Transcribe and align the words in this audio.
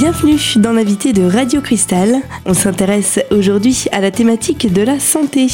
Bienvenue 0.00 0.38
dans 0.58 0.70
l'invité 0.70 1.12
de 1.12 1.24
Radio 1.24 1.60
Cristal. 1.60 2.22
On 2.46 2.54
s'intéresse 2.54 3.18
aujourd'hui 3.32 3.86
à 3.90 4.00
la 4.00 4.12
thématique 4.12 4.72
de 4.72 4.82
la 4.82 5.00
santé. 5.00 5.48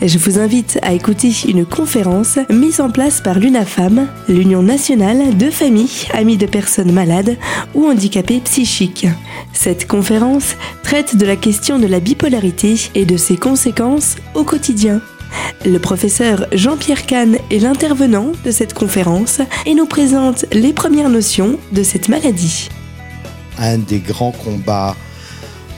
Je 0.00 0.16
vous 0.16 0.38
invite 0.38 0.78
à 0.80 0.94
écouter 0.94 1.30
une 1.46 1.66
conférence 1.66 2.38
mise 2.48 2.80
en 2.80 2.88
place 2.88 3.20
par 3.20 3.38
l'UNAFAM, 3.38 4.08
l'Union 4.26 4.62
nationale 4.62 5.36
de 5.36 5.50
familles 5.50 6.08
amies 6.14 6.38
de 6.38 6.46
personnes 6.46 6.92
malades 6.92 7.36
ou 7.74 7.88
handicapées 7.88 8.40
psychiques. 8.40 9.06
Cette 9.52 9.86
conférence 9.86 10.56
traite 10.82 11.16
de 11.16 11.26
la 11.26 11.36
question 11.36 11.78
de 11.78 11.86
la 11.86 12.00
bipolarité 12.00 12.76
et 12.94 13.04
de 13.04 13.18
ses 13.18 13.36
conséquences 13.36 14.16
au 14.34 14.44
quotidien. 14.44 15.02
Le 15.66 15.78
professeur 15.78 16.46
Jean-Pierre 16.52 17.04
Kahn 17.04 17.36
est 17.50 17.58
l'intervenant 17.58 18.32
de 18.46 18.50
cette 18.50 18.72
conférence 18.72 19.42
et 19.66 19.74
nous 19.74 19.84
présente 19.84 20.46
les 20.52 20.72
premières 20.72 21.10
notions 21.10 21.58
de 21.72 21.82
cette 21.82 22.08
maladie 22.08 22.70
un 23.60 23.78
des 23.78 24.00
grands 24.00 24.32
combats 24.32 24.96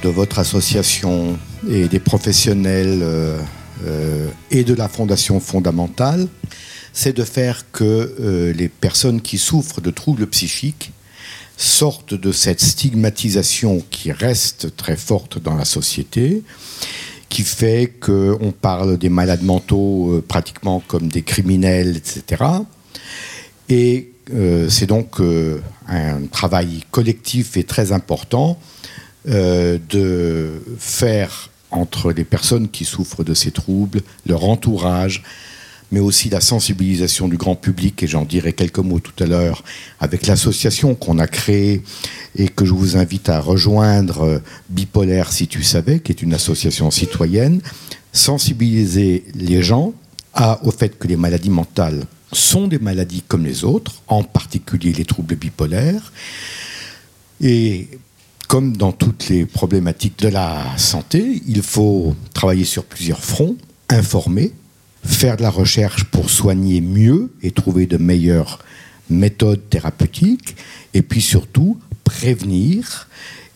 de 0.03 0.09
votre 0.09 0.39
association 0.39 1.39
et 1.69 1.89
des 1.89 1.99
professionnels 1.99 3.01
euh, 3.03 3.39
euh, 3.85 4.29
et 4.51 4.65
de 4.65 4.75
la 4.75 4.89
Fondation 4.89 5.41
fondamentale, 5.41 6.29
c'est 6.93 7.17
de 7.17 7.25
faire 7.25 7.71
que 7.73 7.85
euh, 8.21 8.53
les 8.53 8.69
personnes 8.69 9.21
qui 9.21 9.39
souffrent 9.39 9.81
de 9.81 9.91
troubles 9.91 10.27
psychiques 10.29 10.93
sortent 11.57 12.15
de 12.15 12.33
cette 12.33 12.61
stigmatisation 12.61 13.83
qui 13.91 14.11
reste 14.13 14.75
très 14.77 14.97
forte 14.97 15.41
dans 15.41 15.55
la 15.55 15.65
société, 15.65 16.43
qui 17.29 17.43
fait 17.43 17.93
qu'on 18.01 18.53
parle 18.59 18.99
des 18.99 19.09
malades 19.09 19.43
mentaux 19.43 20.23
pratiquement 20.27 20.83
comme 20.87 21.09
des 21.09 21.23
criminels, 21.23 21.97
etc. 21.97 22.43
Et 23.69 24.12
c'est 24.29 24.87
donc 24.87 25.21
euh, 25.21 25.61
un 25.89 26.27
travail 26.27 26.85
collectif 26.91 27.57
et 27.57 27.65
très 27.65 27.93
important 27.93 28.59
euh, 29.29 29.79
de 29.89 30.63
faire 30.79 31.51
entre 31.71 32.13
les 32.13 32.25
personnes 32.25 32.69
qui 32.69 32.85
souffrent 32.85 33.25
de 33.25 33.35
ces 33.35 33.51
troubles, 33.51 34.03
leur 34.27 34.45
entourage, 34.45 35.23
mais 35.91 36.01
aussi 36.01 36.31
la 36.31 36.41
sensibilisation 36.41 37.29
du 37.29 37.37
grand 37.37 37.57
public, 37.57 38.03
et 38.03 38.07
j'en 38.07 38.25
dirai 38.25 38.53
quelques 38.53 38.79
mots 38.79 39.01
tout 39.01 39.23
à 39.23 39.27
l'heure, 39.27 39.65
avec 40.01 40.27
l'association 40.27 40.95
qu'on 40.95 41.19
a 41.19 41.27
créée 41.27 41.83
et 42.37 42.49
que 42.49 42.65
je 42.65 42.73
vous 42.73 42.97
invite 42.97 43.29
à 43.29 43.41
rejoindre, 43.41 44.41
Bipolaire 44.71 45.33
si 45.33 45.49
tu 45.49 45.63
savais, 45.63 46.01
qui 46.01 46.13
est 46.13 46.23
une 46.23 46.35
association 46.35 46.91
citoyenne, 46.91 47.61
sensibiliser 48.13 49.25
les 49.35 49.63
gens 49.63 49.93
au 50.63 50.71
fait 50.71 50.99
que 50.99 51.09
les 51.09 51.17
maladies 51.17 51.51
mentales 51.51 52.05
sont 52.33 52.69
des 52.69 52.79
maladies 52.79 53.23
comme 53.27 53.45
les 53.45 53.65
autres, 53.65 54.03
en 54.09 54.23
particulier 54.23 54.93
les 54.93 55.05
troubles 55.05 55.37
bipolaires. 55.37 56.13
Et 57.41 57.89
comme 58.49 58.77
dans 58.77 58.93
toutes 58.93 59.29
les 59.29 59.47
problématiques 59.47 60.19
de 60.19 60.29
la 60.29 60.77
santé, 60.77 61.43
il 61.47 61.63
faut 61.63 62.15
travailler 62.35 62.65
sur 62.65 62.85
plusieurs 62.85 63.25
fronts, 63.25 63.57
informer, 63.89 64.53
faire 65.05 65.37
de 65.37 65.43
la 65.43 65.51
recherche 65.51 66.05
pour 66.05 66.31
soigner 66.31 66.81
mieux 66.81 67.33
et 67.43 67.51
trouver 67.51 67.87
de 67.87 67.97
meilleures 67.97 68.59
méthodes 69.11 69.69
thérapeutiques, 69.69 70.57
et 70.95 71.03
puis 71.03 71.21
surtout 71.21 71.79
prévenir 72.05 73.09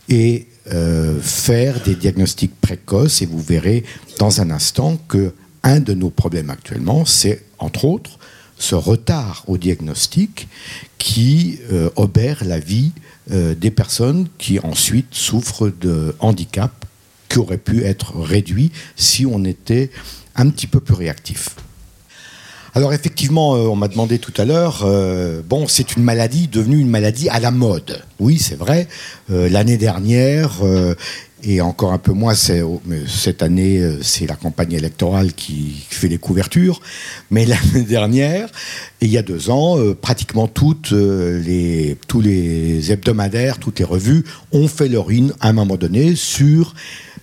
et 0.08 0.46
euh, 0.72 1.20
faire 1.20 1.82
des 1.82 1.94
diagnostics 1.94 2.58
précoces. 2.60 3.22
Et 3.22 3.26
vous 3.26 3.40
verrez 3.40 3.84
dans 4.18 4.40
un 4.40 4.50
instant 4.50 4.98
que 5.08 5.32
un 5.62 5.80
de 5.80 5.94
nos 5.94 6.10
problèmes 6.10 6.50
actuellement, 6.50 7.04
c'est 7.04 7.44
entre 7.58 7.84
autres 7.84 8.18
ce 8.58 8.74
retard 8.74 9.44
au 9.46 9.58
diagnostic 9.58 10.48
qui 10.98 11.58
euh, 11.72 11.90
obère 11.96 12.44
la 12.44 12.58
vie 12.58 12.92
euh, 13.30 13.54
des 13.54 13.70
personnes 13.70 14.28
qui 14.38 14.58
ensuite 14.60 15.08
souffrent 15.12 15.70
de 15.80 16.14
handicap 16.20 16.72
qui 17.28 17.38
aurait 17.38 17.58
pu 17.58 17.84
être 17.84 18.16
réduit 18.16 18.72
si 18.96 19.26
on 19.26 19.44
était 19.44 19.90
un 20.36 20.48
petit 20.48 20.66
peu 20.66 20.80
plus 20.80 20.94
réactif. 20.94 21.50
Alors 22.74 22.92
effectivement, 22.92 23.54
euh, 23.56 23.60
on 23.60 23.76
m'a 23.76 23.88
demandé 23.88 24.18
tout 24.18 24.34
à 24.36 24.44
l'heure, 24.44 24.86
bon, 25.48 25.66
c'est 25.66 25.96
une 25.96 26.02
maladie 26.02 26.46
devenue 26.46 26.78
une 26.78 26.90
maladie 26.90 27.28
à 27.28 27.40
la 27.40 27.50
mode. 27.50 28.02
Oui, 28.20 28.38
c'est 28.38 28.56
vrai. 28.56 28.86
L'année 29.28 29.78
dernière, 29.78 30.60
et 31.42 31.60
encore 31.60 31.92
un 31.92 31.98
peu 31.98 32.12
moins, 32.12 32.34
cette 32.34 33.42
année, 33.42 33.78
euh, 33.78 34.02
c'est 34.02 34.26
la 34.26 34.36
campagne 34.36 34.72
électorale 34.72 35.34
qui 35.34 35.84
fait 35.88 36.08
les 36.08 36.18
couvertures. 36.18 36.80
Mais 37.30 37.44
l'année 37.46 37.82
dernière, 37.82 38.48
il 39.00 39.10
y 39.10 39.18
a 39.18 39.22
deux 39.22 39.50
ans, 39.50 39.78
euh, 39.78 39.94
pratiquement 39.94 40.48
toutes 40.48 40.92
euh, 40.92 41.40
les, 41.40 41.98
tous 42.08 42.20
les 42.20 42.90
hebdomadaires, 42.90 43.58
toutes 43.58 43.78
les 43.78 43.84
revues 43.84 44.24
ont 44.52 44.66
fait 44.66 44.88
leur 44.88 45.10
in 45.10 45.28
à 45.40 45.48
un 45.48 45.52
moment 45.52 45.76
donné 45.76 46.16
sur 46.16 46.74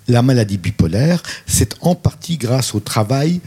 la 0.08 0.22
maladie 0.22 0.58
bipolaire. 0.58 1.24
C'est 1.48 1.76
en 1.82 1.96
partie 1.96 2.38
grâce 2.38 2.76
au 2.76 2.80
travail 2.80 3.42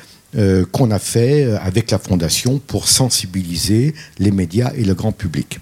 qu'on 0.70 0.90
a 0.90 0.98
fait 0.98 1.44
avec 1.62 1.90
la 1.90 1.98
Fondation 1.98 2.58
pour 2.58 2.88
sensibiliser 2.88 3.94
les 4.18 4.30
médias 4.30 4.70
et 4.76 4.84
le 4.84 4.92
grand 4.92 5.12
public. 5.12 5.60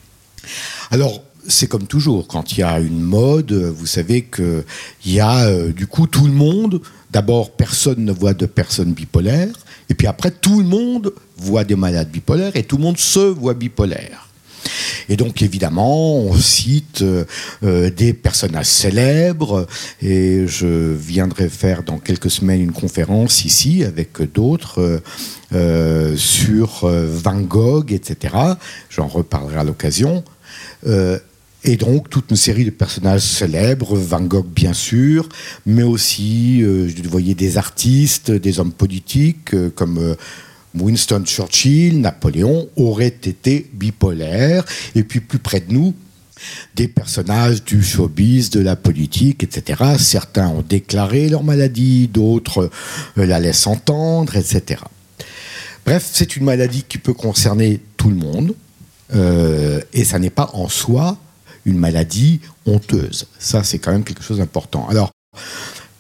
Alors, 0.90 1.22
c'est 1.46 1.66
comme 1.66 1.86
toujours, 1.86 2.26
quand 2.26 2.52
il 2.52 2.60
y 2.60 2.62
a 2.62 2.78
une 2.78 3.00
mode, 3.00 3.52
vous 3.52 3.86
savez 3.86 4.22
qu'il 4.22 4.64
y 5.06 5.20
a 5.20 5.46
euh, 5.46 5.72
du 5.72 5.86
coup 5.86 6.06
tout 6.06 6.26
le 6.26 6.32
monde, 6.32 6.80
d'abord 7.10 7.52
personne 7.52 8.04
ne 8.04 8.12
voit 8.12 8.34
de 8.34 8.46
personnes 8.46 8.92
bipolaires, 8.92 9.54
et 9.88 9.94
puis 9.94 10.06
après 10.06 10.30
tout 10.30 10.60
le 10.60 10.66
monde 10.66 11.12
voit 11.36 11.64
des 11.64 11.76
malades 11.76 12.10
bipolaires, 12.10 12.56
et 12.56 12.62
tout 12.62 12.76
le 12.76 12.82
monde 12.82 12.98
se 12.98 13.20
voit 13.20 13.54
bipolaire. 13.54 14.28
Et 15.10 15.16
donc 15.16 15.42
évidemment, 15.42 16.16
on 16.16 16.34
cite 16.34 17.02
euh, 17.02 17.24
euh, 17.62 17.90
des 17.90 18.14
personnages 18.14 18.66
célèbres, 18.66 19.66
et 20.00 20.46
je 20.46 20.94
viendrai 20.94 21.50
faire 21.50 21.82
dans 21.82 21.98
quelques 21.98 22.30
semaines 22.30 22.62
une 22.62 22.72
conférence 22.72 23.44
ici 23.44 23.84
avec 23.84 24.22
d'autres 24.32 25.02
sur 26.16 26.88
Van 26.88 27.40
Gogh, 27.40 27.92
etc. 27.92 28.34
J'en 28.90 29.06
reparlerai 29.06 29.58
à 29.58 29.64
l'occasion. 29.64 30.24
Et 31.66 31.76
donc 31.76 32.10
toute 32.10 32.30
une 32.30 32.36
série 32.36 32.66
de 32.66 32.70
personnages 32.70 33.22
célèbres, 33.22 33.96
Van 33.96 34.20
Gogh 34.20 34.46
bien 34.46 34.74
sûr, 34.74 35.30
mais 35.64 35.82
aussi, 35.82 36.62
euh, 36.62 36.90
vous 37.02 37.10
voyez, 37.10 37.34
des 37.34 37.56
artistes, 37.56 38.30
des 38.30 38.60
hommes 38.60 38.72
politiques 38.72 39.54
euh, 39.54 39.70
comme 39.74 39.96
euh, 39.96 40.14
Winston 40.74 41.22
Churchill, 41.24 42.02
Napoléon, 42.02 42.68
auraient 42.76 43.06
été 43.06 43.70
bipolaires. 43.72 44.66
Et 44.94 45.04
puis 45.04 45.20
plus 45.20 45.38
près 45.38 45.60
de 45.60 45.72
nous, 45.72 45.94
des 46.74 46.86
personnages 46.86 47.64
du 47.64 47.82
showbiz, 47.82 48.50
de 48.50 48.60
la 48.60 48.76
politique, 48.76 49.42
etc. 49.42 49.82
Certains 49.98 50.48
ont 50.48 50.64
déclaré 50.68 51.30
leur 51.30 51.44
maladie, 51.44 52.08
d'autres 52.08 52.68
la 53.16 53.40
laissent 53.40 53.66
entendre, 53.66 54.36
etc. 54.36 54.82
Bref, 55.86 56.10
c'est 56.12 56.36
une 56.36 56.44
maladie 56.44 56.84
qui 56.86 56.98
peut 56.98 57.14
concerner 57.14 57.80
tout 57.96 58.10
le 58.10 58.16
monde. 58.16 58.54
et 59.92 60.04
ça 60.04 60.18
n'est 60.18 60.30
pas 60.30 60.50
en 60.54 60.68
soi 60.68 61.18
une 61.64 61.78
maladie 61.78 62.40
honteuse. 62.66 63.26
Ça, 63.38 63.64
c'est 63.64 63.78
quand 63.78 63.92
même 63.92 64.04
quelque 64.04 64.22
chose 64.22 64.38
d'important. 64.38 64.86
Alors, 64.88 65.10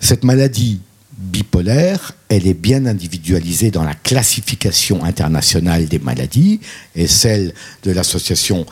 cette 0.00 0.24
maladie 0.24 0.80
bipolaire, 1.16 2.12
elle 2.28 2.46
est 2.46 2.54
bien 2.54 2.86
individualisée 2.86 3.70
dans 3.70 3.84
la 3.84 3.94
classification 3.94 5.04
internationale 5.04 5.86
des 5.86 5.98
maladies 5.98 6.60
et 6.94 7.06
celle 7.06 7.54
de 7.82 7.92
l'Association 7.92 8.66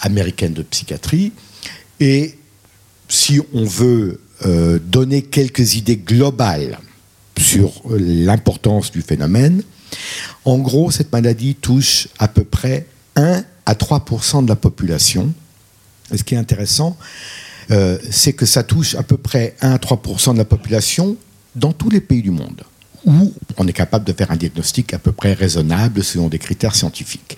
américaine 0.00 0.52
de 0.52 0.62
psychiatrie. 0.62 1.32
Et 2.00 2.36
si 3.08 3.40
on 3.52 3.64
veut 3.64 4.20
euh, 4.44 4.78
donner 4.78 5.22
quelques 5.22 5.74
idées 5.74 5.98
globales 5.98 6.78
sur 7.38 7.82
l'importance 7.88 8.90
du 8.90 9.02
phénomène, 9.02 9.62
en 10.44 10.58
gros, 10.58 10.90
cette 10.90 11.12
maladie 11.12 11.54
touche 11.54 12.08
à 12.18 12.26
peu 12.26 12.44
près 12.44 12.86
1 13.16 13.44
à 13.66 13.74
3% 13.74 14.44
de 14.44 14.48
la 14.48 14.56
population 14.56 15.32
ce 16.18 16.24
qui 16.24 16.34
est 16.34 16.38
intéressant, 16.38 16.96
euh, 17.70 17.98
c'est 18.10 18.32
que 18.32 18.46
ça 18.46 18.62
touche 18.62 18.94
à 18.94 19.02
peu 19.02 19.16
près 19.16 19.56
1 19.60 19.72
à 19.72 19.78
3% 19.78 20.32
de 20.32 20.38
la 20.38 20.44
population 20.44 21.16
dans 21.54 21.72
tous 21.72 21.90
les 21.90 22.00
pays 22.00 22.22
du 22.22 22.30
monde, 22.30 22.62
où 23.04 23.32
on 23.56 23.66
est 23.68 23.72
capable 23.72 24.04
de 24.04 24.12
faire 24.12 24.30
un 24.30 24.36
diagnostic 24.36 24.94
à 24.94 24.98
peu 24.98 25.12
près 25.12 25.32
raisonnable 25.32 26.02
selon 26.02 26.28
des 26.28 26.38
critères 26.38 26.74
scientifiques. 26.74 27.36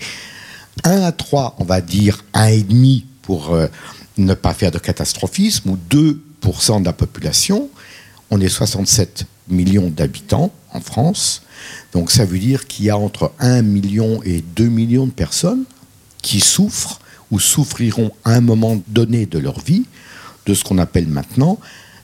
1 0.83 1.01
à 1.01 1.11
3, 1.11 1.55
on 1.59 1.63
va 1.63 1.81
dire 1.81 2.23
1,5 2.33 3.03
pour 3.21 3.53
euh, 3.53 3.67
ne 4.17 4.33
pas 4.33 4.53
faire 4.53 4.71
de 4.71 4.79
catastrophisme, 4.79 5.71
ou 5.71 5.77
2 5.89 6.21
de 6.79 6.85
la 6.85 6.93
population. 6.93 7.69
On 8.29 8.39
est 8.39 8.49
67 8.49 9.25
millions 9.47 9.89
d'habitants 9.89 10.51
en 10.73 10.79
France. 10.79 11.41
Donc 11.93 12.11
ça 12.11 12.25
veut 12.25 12.39
dire 12.39 12.67
qu'il 12.67 12.85
y 12.85 12.89
a 12.89 12.97
entre 12.97 13.31
1 13.39 13.61
million 13.61 14.21
et 14.23 14.43
2 14.55 14.65
millions 14.65 15.07
de 15.07 15.11
personnes 15.11 15.63
qui 16.21 16.39
souffrent 16.39 16.99
ou 17.31 17.39
souffriront 17.39 18.11
à 18.23 18.33
un 18.33 18.41
moment 18.41 18.81
donné 18.87 19.25
de 19.25 19.39
leur 19.39 19.59
vie 19.59 19.85
de 20.45 20.53
ce 20.53 20.63
qu'on 20.63 20.77
appelle 20.77 21.07
maintenant 21.07 21.59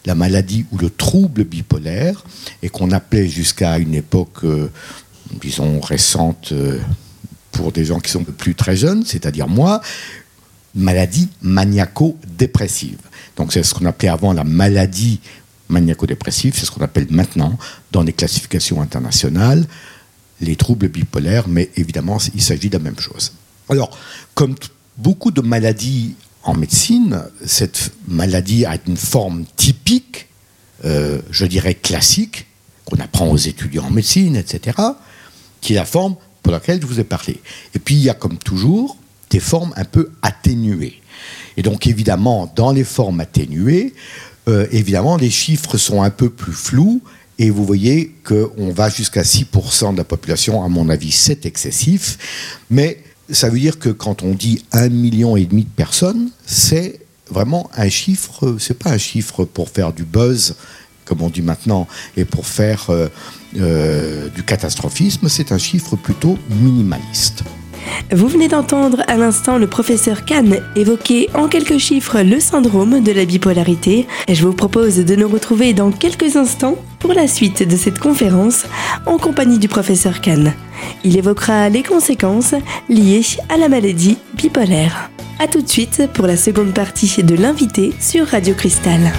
la 0.05 0.15
maladie 0.15 0.65
ou 0.71 0.77
le 0.77 0.89
trouble 0.89 1.43
bipolaire, 1.43 2.23
et 2.63 2.69
qu'on 2.69 2.89
appelait 2.91 3.27
jusqu'à 3.27 3.77
une 3.77 3.93
époque, 3.93 4.43
euh, 4.43 4.67
disons, 5.39 5.79
récente, 5.79 6.49
euh, 6.53 6.79
pour 7.51 7.71
des 7.71 7.85
gens 7.85 7.99
qui 7.99 8.09
sont 8.09 8.23
plus 8.23 8.55
très 8.55 8.75
jeunes, 8.75 9.05
c'est-à-dire 9.05 9.47
moi, 9.47 9.81
maladie 10.73 11.29
maniaco-dépressive. 11.43 12.97
Donc 13.35 13.53
c'est 13.53 13.61
ce 13.61 13.73
qu'on 13.73 13.85
appelait 13.85 14.09
avant 14.09 14.33
la 14.33 14.43
maladie 14.43 15.19
maniaco-dépressive, 15.69 16.53
c'est 16.55 16.65
ce 16.65 16.71
qu'on 16.71 16.83
appelle 16.83 17.07
maintenant 17.11 17.57
dans 17.91 18.01
les 18.01 18.13
classifications 18.13 18.81
internationales 18.81 19.65
les 20.41 20.55
troubles 20.55 20.89
bipolaires, 20.89 21.47
mais 21.47 21.69
évidemment 21.77 22.17
il 22.33 22.41
s'agit 22.41 22.69
de 22.69 22.77
la 22.77 22.83
même 22.83 22.99
chose. 22.99 23.33
Alors, 23.69 23.97
comme 24.33 24.55
beaucoup 25.01 25.31
de 25.31 25.41
maladies 25.41 26.15
en 26.43 26.53
médecine, 26.53 27.23
cette 27.45 27.91
maladie 28.07 28.65
a 28.65 28.77
une 28.87 28.97
forme 28.97 29.45
typique, 29.55 30.27
euh, 30.85 31.21
je 31.29 31.45
dirais 31.45 31.75
classique, 31.75 32.47
qu'on 32.85 32.97
apprend 32.97 33.29
aux 33.29 33.37
étudiants 33.37 33.85
en 33.85 33.91
médecine, 33.91 34.35
etc., 34.35 34.77
qui 35.59 35.73
est 35.73 35.75
la 35.75 35.85
forme 35.85 36.15
pour 36.41 36.53
laquelle 36.53 36.81
je 36.81 36.87
vous 36.87 36.99
ai 36.99 37.03
parlé. 37.03 37.39
Et 37.75 37.79
puis 37.79 37.95
il 37.95 38.01
y 38.01 38.09
a 38.09 38.15
comme 38.15 38.37
toujours 38.37 38.97
des 39.29 39.39
formes 39.39 39.73
un 39.75 39.85
peu 39.85 40.11
atténuées. 40.21 40.99
Et 41.57 41.61
donc 41.61 41.85
évidemment, 41.85 42.51
dans 42.55 42.71
les 42.71 42.83
formes 42.83 43.19
atténuées, 43.19 43.93
euh, 44.47 44.65
évidemment, 44.71 45.17
les 45.17 45.29
chiffres 45.29 45.77
sont 45.77 46.01
un 46.01 46.09
peu 46.09 46.29
plus 46.29 46.53
flous. 46.53 47.01
Et 47.37 47.49
vous 47.49 47.65
voyez 47.65 48.15
qu'on 48.23 48.71
va 48.71 48.89
jusqu'à 48.89 49.23
6% 49.23 49.93
de 49.93 49.97
la 49.97 50.03
population. 50.03 50.63
À 50.63 50.67
mon 50.67 50.89
avis, 50.89 51.11
c'est 51.11 51.45
excessif. 51.45 52.17
Mais 52.69 52.99
ça 53.29 53.49
veut 53.49 53.59
dire 53.59 53.79
que 53.79 53.89
quand 53.89 54.23
on 54.23 54.33
dit 54.33 54.63
un 54.71 54.89
million 54.89 55.35
et 55.37 55.45
demi 55.45 55.63
de 55.63 55.69
personnes, 55.69 56.29
c'est 56.45 56.99
vraiment 57.29 57.69
un 57.75 57.89
chiffre, 57.89 58.57
c'est 58.59 58.77
pas 58.77 58.91
un 58.91 58.97
chiffre 58.97 59.45
pour 59.45 59.69
faire 59.69 59.93
du 59.93 60.03
buzz, 60.03 60.55
comme 61.05 61.21
on 61.21 61.29
dit 61.29 61.41
maintenant, 61.41 61.87
et 62.17 62.25
pour 62.25 62.45
faire 62.45 62.89
euh, 62.89 63.07
euh, 63.57 64.29
du 64.29 64.43
catastrophisme, 64.43 65.29
c'est 65.29 65.51
un 65.51 65.57
chiffre 65.57 65.95
plutôt 65.95 66.37
minimaliste. 66.49 67.43
Vous 68.11 68.27
venez 68.27 68.47
d'entendre 68.47 69.03
à 69.07 69.15
l'instant 69.15 69.57
le 69.57 69.67
professeur 69.67 70.25
Kahn 70.25 70.59
évoquer 70.75 71.29
en 71.33 71.47
quelques 71.47 71.77
chiffres 71.77 72.21
le 72.21 72.39
syndrome 72.39 73.01
de 73.01 73.11
la 73.11 73.25
bipolarité. 73.25 74.07
Je 74.27 74.45
vous 74.45 74.53
propose 74.53 74.97
de 74.97 75.15
nous 75.15 75.27
retrouver 75.27 75.73
dans 75.73 75.91
quelques 75.91 76.35
instants 76.35 76.77
pour 76.99 77.13
la 77.13 77.27
suite 77.27 77.67
de 77.67 77.77
cette 77.77 77.99
conférence 77.99 78.65
en 79.05 79.17
compagnie 79.17 79.59
du 79.59 79.67
professeur 79.67 80.21
Kahn. 80.21 80.53
Il 81.03 81.17
évoquera 81.17 81.69
les 81.69 81.83
conséquences 81.83 82.55
liées 82.89 83.21
à 83.49 83.57
la 83.57 83.69
maladie 83.69 84.17
bipolaire. 84.35 85.09
A 85.39 85.47
tout 85.47 85.61
de 85.61 85.69
suite 85.69 86.03
pour 86.13 86.27
la 86.27 86.37
seconde 86.37 86.73
partie 86.73 87.23
de 87.23 87.35
l'invité 87.35 87.93
sur 87.99 88.27
Radio 88.27 88.53
Cristal. 88.53 89.11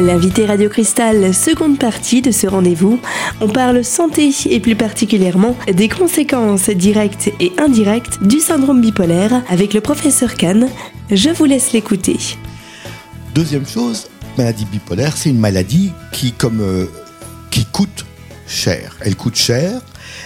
L'invité 0.00 0.46
Radio 0.46 0.70
Cristal, 0.70 1.34
seconde 1.34 1.78
partie 1.78 2.22
de 2.22 2.30
ce 2.30 2.46
rendez-vous, 2.46 2.98
on 3.42 3.48
parle 3.48 3.84
santé 3.84 4.30
et 4.46 4.58
plus 4.58 4.74
particulièrement 4.74 5.54
des 5.70 5.90
conséquences 5.90 6.70
directes 6.70 7.30
et 7.38 7.52
indirectes 7.58 8.22
du 8.22 8.40
syndrome 8.40 8.80
bipolaire 8.80 9.42
avec 9.50 9.74
le 9.74 9.82
professeur 9.82 10.36
Kahn. 10.36 10.68
Je 11.10 11.28
vous 11.28 11.44
laisse 11.44 11.72
l'écouter. 11.72 12.16
Deuxième 13.34 13.66
chose, 13.66 14.06
maladie 14.38 14.64
bipolaire, 14.64 15.18
c'est 15.18 15.28
une 15.28 15.38
maladie 15.38 15.92
qui, 16.12 16.32
comme, 16.32 16.62
euh, 16.62 16.86
qui 17.50 17.66
coûte 17.66 18.06
cher. 18.46 18.96
Elle 19.02 19.16
coûte 19.16 19.36
cher. 19.36 19.82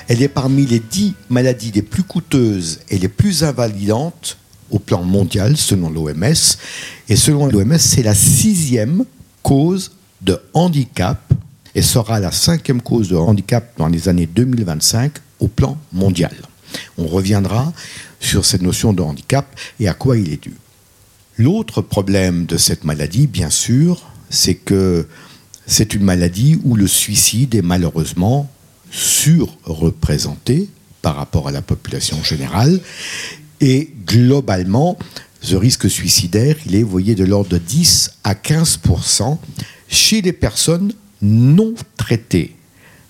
Elle 0.07 0.23
est 0.23 0.29
parmi 0.29 0.67
les 0.67 0.79
dix 0.79 1.15
maladies 1.31 1.73
les 1.75 1.83
plus 1.83 2.05
coûteuses 2.05 2.79
et 2.91 2.99
les 2.99 3.09
plus 3.09 3.43
invalidantes 3.43 4.39
au 4.71 4.79
plan 4.79 5.03
mondial, 5.03 5.57
selon 5.57 5.91
l'OMS. 5.91 6.59
Et 7.09 7.17
selon 7.17 7.47
l'OMS, 7.47 7.79
c'est 7.79 8.05
la 8.05 8.15
sixième 8.15 9.05
cause 9.45 9.93
de 10.23 10.41
handicap 10.55 11.33
et 11.77 11.83
sera 11.83 12.19
la 12.19 12.33
cinquième 12.33 12.81
cause 12.83 13.11
de 13.11 13.17
handicap 13.17 13.73
dans 13.77 13.89
les 13.89 14.09
années 14.09 14.27
2025 14.27 15.13
au 15.39 15.49
plan 15.49 15.79
mondial. 15.93 16.35
On 16.99 17.07
reviendra 17.07 17.73
sur 18.19 18.45
cette 18.45 18.63
notion 18.63 18.93
de 18.93 19.03
handicap 19.03 19.47
et 19.79 19.87
à 19.87 19.95
quoi 19.95 20.17
il 20.17 20.33
est 20.33 20.43
dû. 20.43 20.55
L'autre 21.37 21.83
problème 21.83 22.47
de 22.47 22.57
cette 22.57 22.85
maladie, 22.85 23.27
bien 23.27 23.51
sûr, 23.51 24.03
c'est 24.31 24.55
que 24.55 25.07
c'est 25.67 25.95
une 25.95 26.05
maladie 26.05 26.59
où 26.65 26.75
le 26.75 26.87
suicide 26.87 27.55
est 27.55 27.63
malheureusement 27.63 28.51
surreprésenté 28.91 30.69
par 31.03 31.17
rapport 31.17 31.49
à 31.49 31.53
la 31.53 31.63
population 31.63 32.23
générale. 32.23 32.81
Et 33.61 33.93
globalement, 34.07 34.99
ce 35.45 35.57
risque 35.57 35.91
suicidaire, 35.91 36.57
il 36.65 36.75
est, 36.75 36.83
voyez, 36.83 37.15
de 37.15 37.25
l'ordre 37.25 37.51
de 37.51 37.59
10 37.59 38.13
à 38.25 38.33
15% 38.33 39.37
chez 39.89 40.23
les 40.23 40.33
personnes 40.33 40.93
non 41.21 41.75
traitées. 41.99 42.57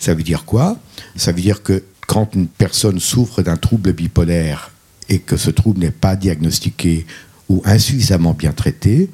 Ça 0.01 0.15
veut 0.15 0.25
dire 0.25 0.45
quoi? 0.45 0.77
Ça 1.15 1.31
veut 1.31 1.41
dire 1.41 1.63
que 1.63 1.85
quand 2.09 2.35
une 2.35 2.49
personne 2.49 2.99
souffre 2.99 3.43
d'un 3.43 3.57
trouble 3.57 3.93
bipolaire 3.93 4.73
et 5.09 5.21
que 5.21 5.37
ce 5.37 5.51
trouble 5.51 5.79
n'est 5.79 5.93
pas 5.93 6.17
diagnostiqué 6.17 7.07
ou 7.49 7.63
insuffisamment 7.65 8.35
bien 8.35 8.53
traité, 8.53 9.11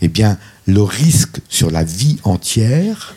eh 0.00 0.08
bien, 0.08 0.36
le 0.66 0.82
risque 0.82 1.38
sur 1.48 1.70
la 1.70 1.84
vie 1.84 2.18
entière 2.24 3.14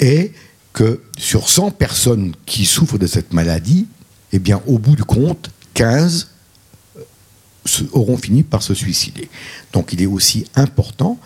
est 0.00 0.32
que 0.72 1.02
sur 1.18 1.50
100 1.50 1.72
personnes 1.72 2.34
qui 2.46 2.64
souffrent 2.64 2.98
de 2.98 3.06
cette 3.06 3.34
maladie, 3.34 3.86
eh 4.32 4.38
bien, 4.38 4.62
au 4.66 4.78
bout 4.78 4.96
du 4.96 5.04
compte, 5.04 5.50
15 5.74 6.28
auront 7.92 8.16
fini 8.16 8.42
par 8.42 8.62
se 8.62 8.74
suicider. 8.74 9.28
Donc 9.72 9.92
il 9.92 10.02
est 10.02 10.06
aussi 10.06 10.46
important 10.54 11.18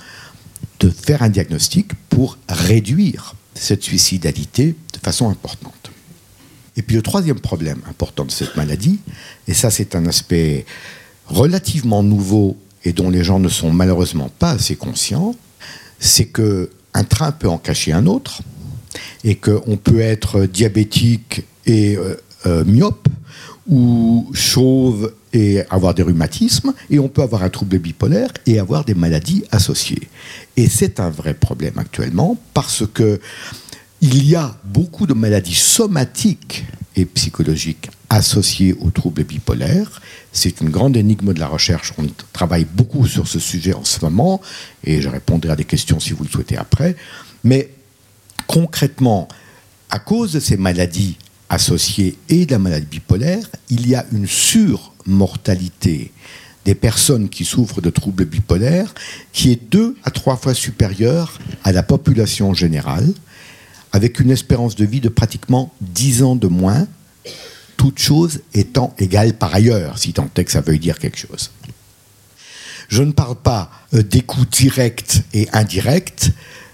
de 0.81 0.91
faire 0.91 1.23
un 1.23 1.29
diagnostic 1.29 1.93
pour 2.09 2.39
réduire 2.49 3.35
cette 3.55 3.83
suicidalité 3.83 4.75
de 4.93 4.99
façon 4.99 5.29
importante. 5.29 5.91
Et 6.77 6.83
puis 6.83 6.97
le 6.97 7.03
troisième 7.03 7.41
problème 7.41 7.81
important 7.89 8.25
de 8.25 8.31
cette 8.31 8.57
maladie, 8.57 9.01
et 9.47 9.55
ça 9.55 9.71
c'est 9.71 9.95
un 9.95 10.07
aspect 10.07 10.65
relativement 11.27 12.03
nouveau 12.03 12.57
et 12.85 12.93
dont 12.93 13.11
les 13.11 13.23
gens 13.23 13.39
ne 13.39 13.49
sont 13.49 13.73
malheureusement 13.73 14.31
pas 14.39 14.53
assez 14.53 14.77
conscients, 14.77 15.35
c'est 15.99 16.27
que 16.27 16.71
un 16.95 17.05
train 17.05 17.33
peut 17.33 17.49
en 17.49 17.59
cacher 17.59 17.93
un 17.93 18.07
autre 18.07 18.43
et 19.23 19.37
qu'on 19.37 19.77
peut 19.77 20.01
être 20.01 20.47
diabétique 20.47 21.45
et 21.67 21.97
euh, 21.97 22.17
euh, 22.47 22.65
myope 22.65 23.09
ou 23.69 24.31
chauve 24.33 25.13
et 25.33 25.63
avoir 25.71 25.95
des 25.95 26.03
rhumatismes, 26.03 26.73
et 26.91 26.99
on 26.99 27.09
peut 27.09 27.23
avoir 27.23 27.43
un 27.43 27.51
trouble 27.51 27.79
bipolaire 27.79 28.31
et 28.47 28.59
avoir 28.59 28.85
des 28.85 28.95
maladies 28.95 29.45
associées. 29.51 30.09
Et 30.57 30.69
c'est 30.69 31.01
un 31.01 31.11
vrai 31.11 31.35
problème 31.35 31.79
actuellement 31.79 32.37
parce 32.55 32.85
que 32.93 33.21
il 34.01 34.27
y 34.27 34.35
a 34.35 34.57
beaucoup 34.65 35.07
de 35.07 35.13
maladies 35.13 35.55
somatiques 35.55 36.65
et 36.97 37.05
psychologiques 37.05 37.91
associées 38.09 38.75
au 38.81 38.91
trouble 38.91 39.25
bipolaire. 39.25 40.01
C'est 40.33 40.61
une 40.61 40.71
grande 40.71 40.97
énigme 40.97 41.35
de 41.35 41.39
la 41.39 41.47
recherche. 41.47 41.93
On 41.99 42.07
travaille 42.33 42.65
beaucoup 42.65 43.07
sur 43.07 43.29
ce 43.29 43.39
sujet 43.39 43.75
en 43.75 43.85
ce 43.85 44.01
moment, 44.05 44.41
et 44.85 45.03
je 45.03 45.09
répondrai 45.09 45.51
à 45.51 45.57
des 45.57 45.65
questions 45.65 46.01
si 46.01 46.13
vous 46.13 46.25
le 46.25 46.31
souhaitez 46.31 46.57
après. 46.57 46.97
Mais 47.45 47.71
concrètement, 48.47 49.29
à 49.91 49.99
cause 49.99 50.33
de 50.33 50.41
ces 50.41 50.57
maladies 50.57 51.17
associées 51.51 52.17
et 52.29 52.47
de 52.47 52.53
la 52.53 52.59
maladie 52.59 52.87
bipolaire, 52.87 53.45
il 53.69 53.87
y 53.87 53.95
a 53.95 54.07
une 54.13 54.27
surmortalité 54.27 56.13
des 56.65 56.75
personnes 56.75 57.29
qui 57.29 57.45
souffrent 57.45 57.81
de 57.81 57.91
troubles 57.91 58.25
bipolaires 58.25 58.95
qui 59.33 59.51
est 59.51 59.71
deux 59.71 59.97
à 60.05 60.11
trois 60.11 60.37
fois 60.37 60.55
supérieure 60.55 61.39
à 61.65 61.73
la 61.73 61.83
population 61.83 62.55
générale, 62.55 63.13
avec 63.93 64.21
une 64.21 64.31
espérance 64.31 64.77
de 64.77 64.85
vie 64.85 65.01
de 65.01 65.09
pratiquement 65.09 65.73
10 65.81 66.23
ans 66.23 66.37
de 66.37 66.47
moins, 66.47 66.87
toutes 67.77 67.99
choses 67.99 68.41
étant 68.55 68.95
égales 68.99 69.35
par 69.35 69.55
ailleurs, 69.55 69.99
si 69.99 70.13
tant 70.13 70.29
est 70.37 70.45
que 70.45 70.53
ça 70.53 70.61
veuille 70.61 70.79
dire 70.79 70.99
quelque 70.99 71.19
chose. 71.19 71.51
Je 72.89 73.03
ne 73.03 73.13
parle 73.13 73.37
pas 73.37 73.71
euh, 73.95 74.03
des 74.03 74.21
coûts 74.21 74.45
directs 74.45 75.23
et 75.33 75.49
indirects, 75.53 76.31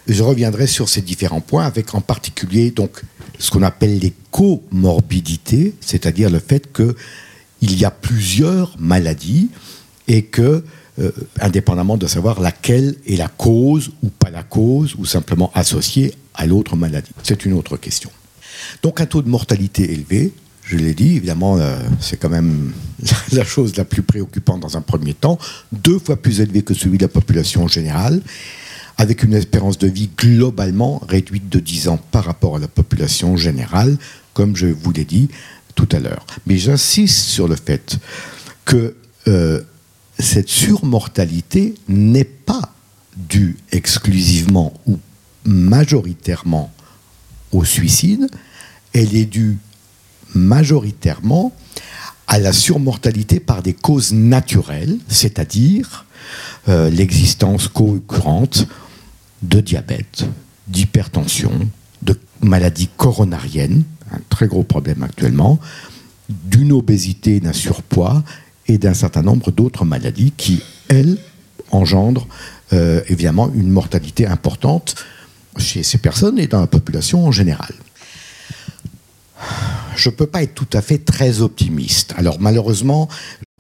je 0.09 0.23
reviendrai 0.23 0.67
sur 0.67 0.89
ces 0.89 1.01
différents 1.03 1.41
points, 1.41 1.65
avec 1.65 1.95
en 1.95 2.01
particulier 2.01 2.71
donc 2.71 3.03
ce 3.39 3.51
qu'on 3.51 3.63
appelle 3.63 3.99
les 3.99 4.13
comorbidités, 4.31 5.75
c'est-à-dire 5.81 6.31
le 6.31 6.39
fait 6.39 6.73
qu'il 6.73 7.79
y 7.79 7.85
a 7.85 7.91
plusieurs 7.91 8.75
maladies 8.79 9.49
et 10.09 10.23
que, 10.23 10.65
euh, 10.99 11.11
indépendamment 11.41 11.97
de 11.97 12.07
savoir 12.07 12.41
laquelle 12.41 12.97
est 13.07 13.17
la 13.17 13.29
cause 13.29 13.91
ou 14.03 14.09
pas 14.09 14.31
la 14.31 14.43
cause, 14.43 14.95
ou 14.99 15.05
simplement 15.05 15.51
associée 15.55 16.15
à 16.35 16.47
l'autre 16.47 16.77
maladie. 16.77 17.11
C'est 17.23 17.45
une 17.45 17.53
autre 17.53 17.77
question. 17.77 18.11
Donc 18.83 19.01
un 19.01 19.07
taux 19.07 19.23
de 19.23 19.29
mortalité 19.29 19.93
élevé, 19.93 20.33
je 20.63 20.77
l'ai 20.77 20.95
dit, 20.95 21.17
évidemment, 21.17 21.59
euh, 21.59 21.77
c'est 22.01 22.17
quand 22.17 22.29
même 22.29 22.73
la 23.33 23.45
chose 23.45 23.77
la 23.77 23.85
plus 23.85 24.03
préoccupante 24.03 24.61
dans 24.61 24.77
un 24.77 24.81
premier 24.81 25.15
temps, 25.15 25.39
deux 25.73 25.99
fois 25.99 26.17
plus 26.17 26.41
élevé 26.41 26.63
que 26.63 26.75
celui 26.75 26.99
de 26.99 27.05
la 27.05 27.09
population 27.09 27.69
générale 27.69 28.21
avec 28.99 29.23
une 29.23 29.35
espérance 29.35 29.79
de 29.79 29.89
vie 29.89 30.11
globalement 30.17 31.03
réduite 31.09 31.49
de 31.49 31.61
10 31.61 31.89
ans 31.89 32.01
par 32.11 32.25
rapport 32.25 32.57
à 32.57 32.59
la 32.59 32.69
population 32.69 33.37
générale, 33.37 33.97
comme 34.33 34.57
je 34.57 34.67
vous 34.67 34.93
l'ai 34.93 35.05
dit 35.05 35.29
tout 35.75 35.89
à 35.93 35.99
l'heure. 35.99 36.27
Mais 36.47 36.57
j'insiste 36.57 37.29
sur 37.29 37.47
le 37.49 37.57
fait 37.57 37.99
que 38.65 38.97
euh, 39.29 39.61
cette 40.19 40.49
surmortalité 40.49 41.75
n'est 41.89 42.25
pas 42.25 42.73
due 43.17 43.57
exclusivement 43.73 44.73
ou 44.87 44.99
majoritairement 45.45 46.73
au 47.53 47.65
suicide, 47.65 48.29
elle 48.93 49.15
est 49.15 49.27
due 49.27 49.59
majoritairement 50.35 51.53
à 52.27 52.39
la 52.39 52.53
surmortalité 52.53 53.41
par 53.41 53.63
des 53.63 53.73
causes 53.73 54.13
naturelles, 54.13 54.99
c'est-à-dire 55.09 56.07
euh, 56.69 56.91
l'existence 56.91 57.69
concurrente 57.69 58.67
de 59.43 59.61
diabète, 59.61 60.27
d'hypertension, 60.69 61.53
de 62.03 62.19
maladies 62.41 62.89
coronariennes, 62.97 63.85
un 64.13 64.21
très 64.29 64.47
gros 64.47 64.63
problème 64.63 65.03
actuellement, 65.03 65.59
d'une 66.29 66.73
obésité, 66.73 67.41
d'un 67.41 67.53
surpoids 67.53 68.23
et 68.67 68.79
d'un 68.79 68.95
certain 68.95 69.23
nombre 69.23 69.51
d'autres 69.51 69.85
maladies 69.85 70.33
qui, 70.37 70.63
elles, 70.89 71.19
engendrent 71.71 72.27
euh, 72.73 73.01
évidemment 73.09 73.51
une 73.55 73.71
mortalité 73.71 74.27
importante 74.27 74.95
chez 75.59 75.83
ces 75.83 75.99
personnes 75.99 76.39
et 76.39 76.47
dans 76.47 76.61
la 76.61 76.67
population 76.67 77.27
en 77.27 77.33
général. 77.33 77.73
Je 79.97 80.11
ne 80.11 80.15
peux 80.15 80.27
pas 80.27 80.43
être 80.43 80.55
tout 80.55 80.69
à 80.73 80.83
fait 80.83 80.99
très 80.99 81.41
optimiste. 81.41 82.15
Alors 82.17 82.41
malheureusement, 82.41 83.09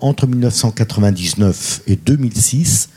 entre 0.00 0.26
1999 0.26 1.82
et 1.86 1.96
2006, 1.96 2.90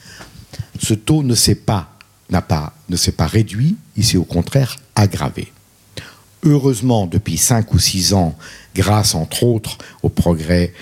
ce 0.82 0.94
taux 0.94 1.24
ne 1.24 1.36
s'est 1.36 1.56
pas, 1.56 1.99
pas, 2.30 2.74
ne 2.90 2.96
s'est 2.96 3.12
pas 3.12 3.28
réduit, 3.28 3.76
il 3.98 4.06
s'est 4.06 4.18
au 4.18 4.24
contraire 4.24 4.78
aggravé. 4.96 5.52
Heureusement, 6.44 7.06
depuis 7.06 7.38
5 7.38 7.74
ou 7.74 7.80
6 7.80 8.14
ans, 8.14 8.36
grâce 8.76 9.14
entre 9.14 9.44
autres 9.44 9.78
au 10.04 10.10
progrès 10.10 10.74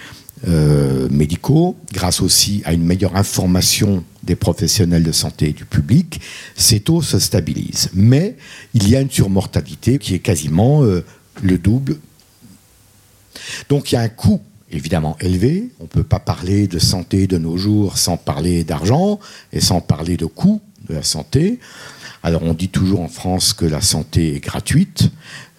euh, 0.47 1.09
médicaux, 1.09 1.75
grâce 1.91 2.21
aussi 2.21 2.61
à 2.65 2.73
une 2.73 2.83
meilleure 2.83 3.15
information 3.15 4.03
des 4.21 4.35
professionnels 4.35 5.03
de 5.03 5.11
santé 5.11 5.49
et 5.49 5.53
du 5.53 5.65
public, 5.65 6.21
ces 6.55 6.79
taux 6.79 7.01
se 7.01 7.17
stabilisent. 7.17 7.89
Mais 7.95 8.35
il 8.75 8.87
y 8.87 8.95
a 8.95 9.01
une 9.01 9.09
surmortalité 9.09 9.97
qui 9.97 10.13
est 10.13 10.19
quasiment 10.19 10.83
euh, 10.83 11.03
le 11.41 11.57
double. 11.57 11.97
Donc 13.69 13.91
il 13.91 13.95
y 13.95 13.97
a 13.97 14.01
un 14.01 14.09
coût 14.09 14.41
évidemment 14.69 15.17
élevé. 15.21 15.69
On 15.79 15.83
ne 15.83 15.89
peut 15.89 16.03
pas 16.03 16.19
parler 16.19 16.67
de 16.67 16.77
santé 16.77 17.25
de 17.25 17.37
nos 17.37 17.57
jours 17.57 17.97
sans 17.97 18.17
parler 18.17 18.63
d'argent 18.63 19.19
et 19.53 19.59
sans 19.61 19.81
parler 19.81 20.17
de 20.17 20.25
coût 20.25 20.61
de 20.89 20.95
la 20.95 21.03
santé. 21.03 21.59
Alors 22.23 22.43
on 22.43 22.53
dit 22.53 22.69
toujours 22.69 23.01
en 23.01 23.07
France 23.07 23.53
que 23.53 23.65
la 23.65 23.81
santé 23.81 24.35
est 24.35 24.39
gratuite, 24.39 25.11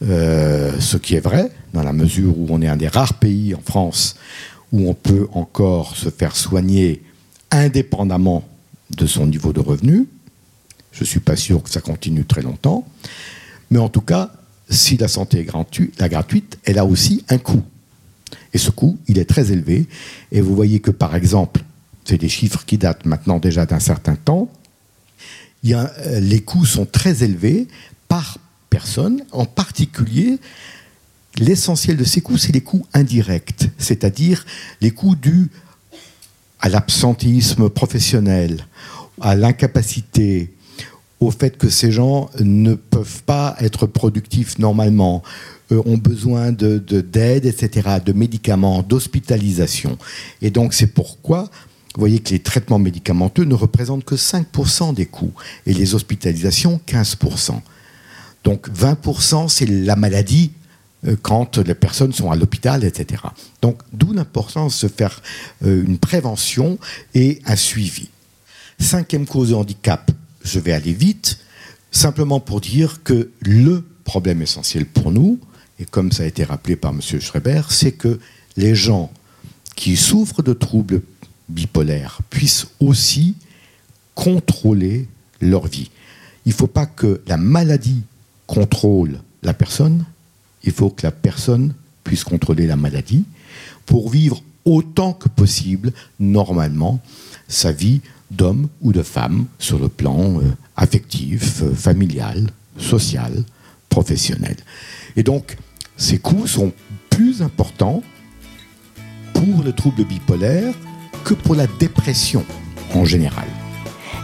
euh, 0.02 0.72
ce 0.80 0.96
qui 0.96 1.14
est 1.14 1.20
vrai, 1.20 1.50
dans 1.72 1.82
la 1.82 1.92
mesure 1.92 2.38
où 2.38 2.46
on 2.50 2.60
est 2.62 2.68
un 2.68 2.76
des 2.76 2.88
rares 2.88 3.14
pays 3.14 3.54
en 3.54 3.60
France 3.60 4.16
où 4.72 4.88
on 4.88 4.94
peut 4.94 5.28
encore 5.32 5.96
se 5.96 6.10
faire 6.10 6.36
soigner 6.36 7.02
indépendamment 7.50 8.46
de 8.90 9.06
son 9.06 9.26
niveau 9.26 9.52
de 9.52 9.60
revenu. 9.60 10.06
Je 10.92 11.00
ne 11.00 11.06
suis 11.06 11.20
pas 11.20 11.36
sûr 11.36 11.62
que 11.62 11.70
ça 11.70 11.80
continue 11.80 12.24
très 12.24 12.42
longtemps. 12.42 12.86
Mais 13.70 13.78
en 13.78 13.88
tout 13.88 14.00
cas, 14.00 14.30
si 14.68 14.96
la 14.96 15.08
santé 15.08 15.40
est 15.40 15.44
gratuite, 15.44 15.98
gratuite, 15.98 16.58
elle 16.64 16.78
a 16.78 16.84
aussi 16.84 17.24
un 17.28 17.38
coût. 17.38 17.62
Et 18.52 18.58
ce 18.58 18.70
coût, 18.70 18.98
il 19.08 19.18
est 19.18 19.24
très 19.24 19.52
élevé. 19.52 19.86
Et 20.32 20.40
vous 20.40 20.54
voyez 20.54 20.80
que, 20.80 20.90
par 20.90 21.14
exemple, 21.14 21.62
c'est 22.04 22.18
des 22.18 22.28
chiffres 22.28 22.64
qui 22.66 22.78
datent 22.78 23.06
maintenant 23.06 23.38
déjà 23.38 23.66
d'un 23.66 23.80
certain 23.80 24.16
temps, 24.16 24.50
y 25.64 25.74
a, 25.74 25.92
euh, 25.98 26.20
les 26.20 26.40
coûts 26.40 26.66
sont 26.66 26.86
très 26.86 27.22
élevés 27.22 27.66
par 28.08 28.38
personne, 28.70 29.22
en 29.32 29.44
particulier 29.44 30.38
L'essentiel 31.38 31.96
de 31.96 32.04
ces 32.04 32.20
coûts, 32.20 32.36
c'est 32.36 32.52
les 32.52 32.60
coûts 32.60 32.86
indirects, 32.94 33.70
c'est-à-dire 33.78 34.44
les 34.80 34.90
coûts 34.90 35.14
dus 35.14 35.50
à 36.60 36.68
l'absentéisme 36.68 37.68
professionnel, 37.68 38.66
à 39.20 39.36
l'incapacité, 39.36 40.52
au 41.20 41.30
fait 41.30 41.56
que 41.56 41.68
ces 41.68 41.92
gens 41.92 42.30
ne 42.40 42.74
peuvent 42.74 43.22
pas 43.24 43.56
être 43.60 43.86
productifs 43.86 44.58
normalement, 44.58 45.22
euh, 45.70 45.82
ont 45.84 45.96
besoin 45.96 46.50
d'aide, 46.50 46.84
de, 46.84 47.00
d'aide, 47.00 47.46
etc., 47.46 47.98
de 48.04 48.12
médicaments, 48.12 48.82
d'hospitalisation. 48.82 49.96
Et 50.42 50.50
donc 50.50 50.74
c'est 50.74 50.88
pourquoi 50.88 51.50
vous 51.98 52.02
voyez 52.02 52.20
que 52.20 52.30
les 52.30 52.38
traitements 52.38 52.78
médicamenteux 52.78 53.42
ne 53.42 53.54
représentent 53.54 54.04
que 54.04 54.14
5% 54.14 54.94
des 54.94 55.06
coûts 55.06 55.32
et 55.66 55.74
les 55.74 55.96
hospitalisations 55.96 56.80
15%. 56.86 57.60
Donc 58.44 58.68
20% 58.70 59.48
c'est 59.48 59.66
la 59.66 59.96
maladie 59.96 60.52
euh, 61.08 61.16
quand 61.20 61.58
les 61.58 61.74
personnes 61.74 62.12
sont 62.12 62.30
à 62.30 62.36
l'hôpital, 62.36 62.84
etc. 62.84 63.22
Donc, 63.62 63.82
d'où 63.92 64.12
l'importance 64.12 64.84
de 64.84 64.88
faire 64.88 65.20
euh, 65.64 65.84
une 65.84 65.98
prévention 65.98 66.78
et 67.14 67.40
un 67.46 67.56
suivi. 67.56 68.10
Cinquième 68.78 69.26
cause 69.26 69.50
de 69.50 69.54
handicap, 69.54 70.10
je 70.44 70.60
vais 70.60 70.72
aller 70.72 70.92
vite, 70.92 71.38
simplement 71.90 72.38
pour 72.38 72.60
dire 72.60 73.02
que 73.02 73.30
le 73.40 73.84
problème 74.04 74.40
essentiel 74.40 74.86
pour 74.86 75.10
nous, 75.10 75.40
et 75.80 75.84
comme 75.84 76.10
ça 76.12 76.22
a 76.22 76.26
été 76.26 76.42
rappelé 76.44 76.76
par 76.76 76.92
M. 76.92 77.00
Schreiber, 77.20 77.62
c'est 77.70 77.92
que 77.92 78.20
les 78.56 78.76
gens 78.76 79.12
qui 79.76 79.96
souffrent 79.96 80.42
de 80.42 80.52
troubles 80.52 81.02
bipolaires 81.48 82.20
puissent 82.30 82.68
aussi 82.80 83.34
contrôler 84.14 85.06
leur 85.40 85.66
vie. 85.66 85.90
Il 86.44 86.50
ne 86.50 86.54
faut 86.54 86.66
pas 86.66 86.86
que 86.86 87.20
la 87.26 87.36
maladie 87.36 88.02
contrôle 88.46 89.20
la 89.42 89.54
personne, 89.54 90.04
il 90.64 90.72
faut 90.72 90.90
que 90.90 91.04
la 91.04 91.12
personne 91.12 91.74
puisse 92.04 92.24
contrôler 92.24 92.66
la 92.66 92.76
maladie 92.76 93.24
pour 93.86 94.10
vivre 94.10 94.42
autant 94.64 95.12
que 95.12 95.28
possible, 95.28 95.92
normalement, 96.18 97.00
sa 97.48 97.72
vie 97.72 98.00
d'homme 98.30 98.68
ou 98.82 98.92
de 98.92 99.02
femme 99.02 99.46
sur 99.58 99.78
le 99.78 99.88
plan 99.88 100.40
euh, 100.40 100.42
affectif, 100.76 101.62
euh, 101.62 101.74
familial, 101.74 102.50
social, 102.78 103.44
professionnel. 103.88 104.56
Et 105.16 105.22
donc, 105.22 105.56
ces 105.96 106.18
coûts 106.18 106.46
sont 106.46 106.72
plus 107.08 107.42
importants 107.42 108.02
pour 109.32 109.62
le 109.62 109.72
trouble 109.72 110.04
bipolaire 110.04 110.74
que 111.28 111.34
pour 111.34 111.54
la 111.54 111.66
dépression 111.66 112.42
en 112.94 113.04
général. 113.04 113.44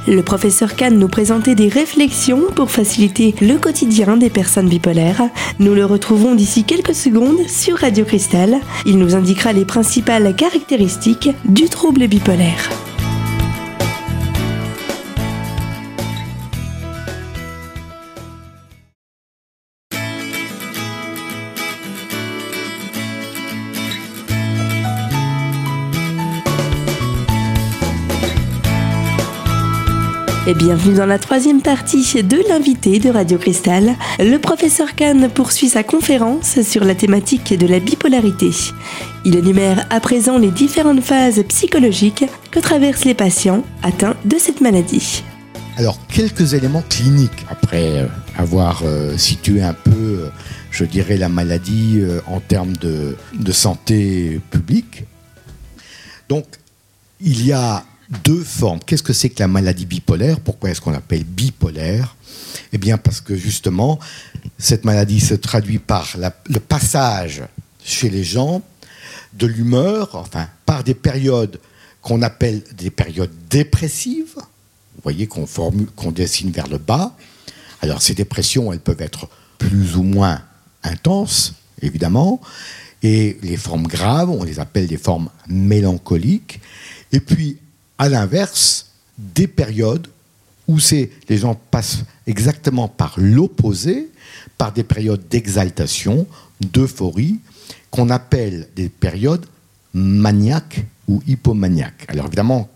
Le 0.06 0.22
professeur 0.22 0.74
Kahn 0.74 0.98
nous 0.98 1.08
présentait 1.08 1.54
des 1.54 1.68
réflexions 1.68 2.42
pour 2.54 2.70
faciliter 2.70 3.34
le 3.40 3.58
quotidien 3.58 4.16
des 4.16 4.30
personnes 4.30 4.68
bipolaires. 4.68 5.22
Nous 5.58 5.74
le 5.74 5.84
retrouvons 5.84 6.34
d'ici 6.34 6.64
quelques 6.64 6.94
secondes 6.94 7.46
sur 7.46 7.78
Radio 7.78 8.04
Cristal. 8.06 8.56
Il 8.86 8.98
nous 8.98 9.14
indiquera 9.14 9.52
les 9.52 9.66
principales 9.66 10.34
caractéristiques 10.34 11.30
du 11.44 11.68
trouble 11.68 12.06
bipolaire. 12.06 12.70
Et 30.46 30.52
bienvenue 30.52 30.94
dans 30.94 31.06
la 31.06 31.18
troisième 31.18 31.62
partie 31.62 32.22
de 32.22 32.46
l'invité 32.50 32.98
de 32.98 33.08
Radio 33.08 33.38
Cristal. 33.38 33.96
Le 34.18 34.36
professeur 34.36 34.94
Kahn 34.94 35.30
poursuit 35.30 35.70
sa 35.70 35.82
conférence 35.82 36.60
sur 36.60 36.84
la 36.84 36.94
thématique 36.94 37.58
de 37.58 37.66
la 37.66 37.80
bipolarité. 37.80 38.50
Il 39.24 39.36
énumère 39.36 39.86
à 39.88 40.00
présent 40.00 40.36
les 40.36 40.50
différentes 40.50 41.00
phases 41.00 41.42
psychologiques 41.48 42.26
que 42.50 42.60
traversent 42.60 43.06
les 43.06 43.14
patients 43.14 43.64
atteints 43.82 44.16
de 44.26 44.36
cette 44.36 44.60
maladie. 44.60 45.24
Alors, 45.78 45.98
quelques 46.08 46.52
éléments 46.52 46.84
cliniques 46.90 47.46
après 47.48 48.00
euh, 48.00 48.06
avoir 48.36 48.82
euh, 48.84 49.16
situé 49.16 49.62
un 49.62 49.72
peu, 49.72 49.90
euh, 49.90 50.28
je 50.70 50.84
dirais, 50.84 51.16
la 51.16 51.30
maladie 51.30 52.02
en 52.26 52.40
termes 52.40 52.76
de, 52.76 53.16
de 53.32 53.52
santé 53.52 54.42
publique. 54.50 55.04
Donc, 56.28 56.44
il 57.22 57.46
y 57.46 57.52
a 57.52 57.82
deux 58.24 58.42
formes. 58.42 58.80
Qu'est-ce 58.84 59.02
que 59.02 59.12
c'est 59.12 59.30
que 59.30 59.40
la 59.40 59.48
maladie 59.48 59.86
bipolaire? 59.86 60.40
Pourquoi 60.40 60.70
est-ce 60.70 60.80
qu'on 60.80 60.90
l'appelle 60.90 61.24
bipolaire? 61.24 62.16
Eh 62.72 62.78
bien 62.78 62.98
parce 62.98 63.20
que 63.20 63.36
justement, 63.36 63.98
cette 64.58 64.84
maladie 64.84 65.20
se 65.20 65.34
traduit 65.34 65.78
par 65.78 66.16
le 66.48 66.60
passage 66.60 67.42
chez 67.84 68.10
les 68.10 68.24
gens 68.24 68.62
de 69.34 69.46
l'humeur, 69.46 70.14
enfin 70.14 70.48
par 70.66 70.84
des 70.84 70.94
périodes 70.94 71.60
qu'on 72.02 72.22
appelle 72.22 72.62
des 72.76 72.90
périodes 72.90 73.32
dépressives. 73.48 74.34
Vous 74.36 75.02
voyez 75.02 75.26
qu'on 75.26 75.46
qu'on 75.96 76.12
dessine 76.12 76.50
vers 76.50 76.68
le 76.68 76.78
bas. 76.78 77.16
Alors 77.80 78.02
ces 78.02 78.14
dépressions, 78.14 78.72
elles 78.72 78.80
peuvent 78.80 79.02
être 79.02 79.28
plus 79.58 79.96
ou 79.96 80.02
moins 80.02 80.42
intenses, 80.82 81.54
évidemment. 81.82 82.40
Et 83.02 83.38
les 83.42 83.56
formes 83.56 83.86
graves, 83.86 84.30
on 84.30 84.44
les 84.44 84.60
appelle 84.60 84.86
des 84.86 84.96
formes 84.96 85.28
mélancoliques. 85.48 86.60
Et 87.12 87.20
puis 87.20 87.58
à 87.98 88.08
l'inverse, 88.08 88.86
des 89.18 89.46
périodes 89.46 90.08
où 90.66 90.78
les 91.28 91.36
gens 91.36 91.54
passent 91.70 92.04
exactement 92.26 92.88
par 92.88 93.14
l'opposé, 93.18 94.10
par 94.56 94.72
des 94.72 94.84
périodes 94.84 95.28
d'exaltation, 95.28 96.26
d'euphorie, 96.60 97.38
qu'on 97.90 98.10
appelle 98.10 98.68
des 98.74 98.88
périodes 98.88 99.46
maniaques 99.92 100.84
ou 101.06 101.22
hypomaniaque. 101.26 102.06
Alors 102.08 102.26
évidemment, 102.26 102.68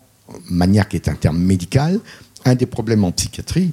maniaque 0.50 0.94
est 0.94 1.08
un 1.08 1.14
terme 1.14 1.38
médical. 1.38 1.98
Un 2.44 2.54
des 2.54 2.66
problèmes 2.66 3.04
en 3.04 3.10
psychiatrie, 3.10 3.72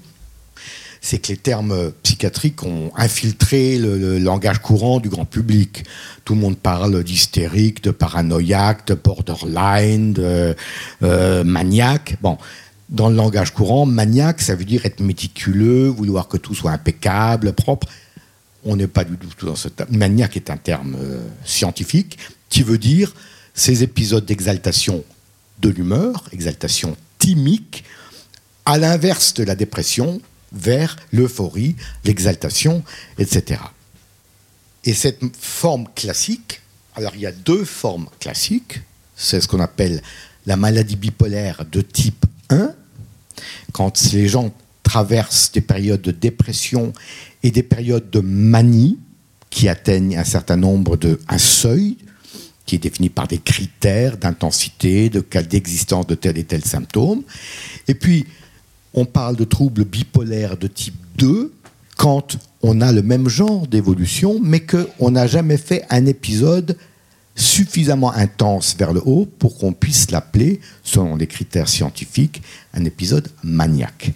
c'est 1.05 1.19
que 1.19 1.27
les 1.27 1.37
termes 1.37 1.91
psychiatriques 2.01 2.63
ont 2.63 2.91
infiltré 2.95 3.77
le, 3.77 4.17
langage 4.17 4.57
courant 4.57 4.99
du 4.99 5.07
grand 5.07 5.25
public. 5.25 5.83
Tout 6.23 6.33
le 6.33 6.41
monde 6.41 6.57
parle 6.57 7.03
d'hystérique, 7.03 7.83
de 7.83 7.91
paranoïaque, 7.91 8.87
de 8.87 8.95
borderline, 8.95 10.13
de 10.13 10.55
euh, 11.03 11.43
maniaque. 11.43 12.17
Bon, 12.23 12.39
dans 12.89 13.09
le 13.09 13.15
langage 13.15 13.53
courant, 13.53 13.85
maniaque, 13.85 14.41
ça 14.41 14.55
veut 14.55 14.65
dire 14.65 14.83
être 14.87 14.99
méticuleux, 14.99 15.89
vouloir 15.89 16.27
que 16.27 16.37
tout 16.37 16.55
soit 16.55 16.71
impeccable, 16.71 17.53
propre. 17.53 17.87
On 18.63 18.75
n'est 18.75 18.87
pas 18.87 19.03
du 19.03 19.15
tout 19.15 19.45
dans 19.45 19.55
ce 19.55 19.67
terme. 19.67 19.95
Maniaque 19.95 20.37
est 20.37 20.49
un 20.49 20.57
terme 20.57 20.97
euh, 20.99 21.21
scientifique 21.43 22.17
qui 22.49 22.63
veut 22.63 22.79
dire 22.79 23.13
ces 23.53 23.83
épisodes 23.83 24.25
d'exaltation 24.25 25.03
de 25.61 25.69
l'humeur, 25.69 26.23
exaltation 26.31 26.97
thymique, 27.19 27.83
à 28.65 28.79
l'inverse 28.79 29.35
de 29.35 29.43
la 29.43 29.53
dépression, 29.53 30.19
vers 30.55 30.95
l'euphorie, 31.11 31.75
l'exaltation, 32.03 32.83
etc. 33.17 33.61
Et 34.83 34.93
cette 34.93 35.21
forme 35.39 35.87
classique, 35.95 36.61
alors 36.95 37.13
il 37.15 37.21
y 37.21 37.25
a 37.25 37.31
deux 37.31 37.65
formes 37.65 38.07
classiques, 38.19 38.81
c'est 39.15 39.41
ce 39.41 39.47
qu'on 39.47 39.59
appelle 39.59 40.01
la 40.45 40.55
maladie 40.55 40.95
bipolaire 40.95 41.65
de 41.71 41.81
type 41.81 42.25
1, 42.49 42.71
quand 43.71 44.11
les 44.13 44.27
gens 44.27 44.53
traversent 44.83 45.51
des 45.51 45.61
périodes 45.61 46.01
de 46.01 46.11
dépression 46.11 46.93
et 47.43 47.51
des 47.51 47.63
périodes 47.63 48.09
de 48.11 48.19
manie 48.19 48.99
qui 49.49 49.67
atteignent 49.67 50.17
un 50.17 50.23
certain 50.23 50.55
nombre 50.55 50.95
de 50.95 51.19
un 51.27 51.37
seuil 51.37 51.97
qui 52.65 52.75
est 52.75 52.79
défini 52.79 53.09
par 53.09 53.27
des 53.27 53.37
critères 53.37 54.17
d'intensité, 54.17 55.09
de 55.09 55.21
cas 55.21 55.43
d'existence 55.43 56.07
de 56.07 56.15
tel 56.15 56.37
et 56.37 56.43
tel 56.43 56.63
symptôme. 56.63 57.23
Et 57.87 57.93
puis 57.93 58.25
on 58.95 59.05
parle 59.05 59.35
de 59.35 59.43
troubles 59.43 59.85
bipolaires 59.85 60.57
de 60.57 60.67
type 60.67 60.95
2 61.17 61.53
quand 61.97 62.37
on 62.61 62.81
a 62.81 62.91
le 62.91 63.03
même 63.03 63.29
genre 63.29 63.67
d'évolution, 63.67 64.39
mais 64.41 64.61
qu'on 64.61 65.11
n'a 65.11 65.27
jamais 65.27 65.57
fait 65.57 65.85
un 65.89 66.05
épisode 66.05 66.77
suffisamment 67.35 68.13
intense 68.13 68.75
vers 68.77 68.93
le 68.93 69.01
haut 69.05 69.27
pour 69.39 69.57
qu'on 69.57 69.73
puisse 69.73 70.09
l'appeler, 70.11 70.61
selon 70.83 71.15
les 71.15 71.27
critères 71.27 71.67
scientifiques, 71.67 72.41
un 72.73 72.85
épisode 72.85 73.27
maniaque. 73.43 74.13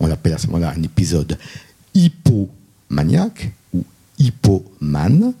On 0.00 0.06
l'appelle 0.06 0.32
à 0.32 0.38
ce 0.38 0.46
moment-là 0.48 0.72
un 0.76 0.82
épisode 0.82 1.38
hypomaniaque 1.94 3.52
ou 3.74 3.84
hypomane. 4.18 5.34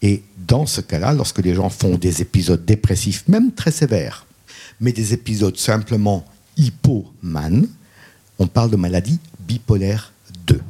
Et 0.00 0.22
dans 0.46 0.66
ce 0.66 0.80
cas-là, 0.80 1.12
lorsque 1.12 1.40
les 1.40 1.54
gens 1.54 1.68
font 1.68 1.96
des 1.96 2.22
épisodes 2.22 2.64
dépressifs, 2.64 3.28
même 3.28 3.52
très 3.52 3.70
sévères, 3.70 4.26
mais 4.80 4.92
des 4.92 5.12
épisodes 5.12 5.56
simplement 5.56 6.24
hypomanes, 6.56 7.68
on 8.38 8.46
parle 8.46 8.70
de 8.70 8.76
maladie 8.76 9.18
bipolaire 9.46 10.12
2. 10.46 10.60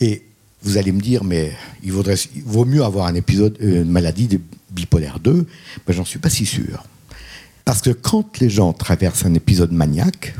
Et 0.00 0.22
vous 0.62 0.76
allez 0.76 0.92
me 0.92 1.00
dire, 1.00 1.24
mais 1.24 1.52
il, 1.82 1.92
vaut 1.92 2.64
mieux 2.64 2.84
avoir 2.84 3.06
un 3.06 3.14
épisode, 3.14 3.56
euh, 3.62 3.82
une 3.82 3.90
maladie 3.90 4.28
de 4.28 4.40
bipolaire 4.70 5.18
2. 5.20 5.46
Ben, 5.86 5.92
J'en 5.92 6.04
suis 6.04 6.18
pas 6.18 6.30
si 6.30 6.46
sûr. 6.46 6.84
Parce 7.64 7.82
que 7.82 7.90
quand 7.90 8.38
les 8.40 8.50
gens 8.50 8.72
traversent 8.72 9.24
un 9.24 9.34
épisode 9.34 9.72
maniaque, 9.72 10.34